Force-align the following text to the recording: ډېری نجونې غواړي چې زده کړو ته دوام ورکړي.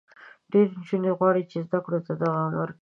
ډېری 0.51 0.73
نجونې 0.79 1.11
غواړي 1.17 1.43
چې 1.51 1.57
زده 1.65 1.79
کړو 1.85 1.99
ته 2.05 2.11
دوام 2.21 2.49
ورکړي. 2.57 2.79